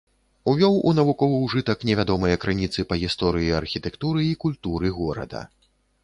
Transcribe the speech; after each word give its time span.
Увёў 0.51 0.75
у 0.91 0.91
навуковы 0.99 1.35
ўжытак 1.41 1.83
невядомыя 1.89 2.39
крыніцы 2.45 2.85
па 2.93 2.97
гісторыі 3.03 3.51
архітэктуры 3.59 4.25
і 4.31 4.39
культуры 4.45 4.87
горада. 4.97 5.43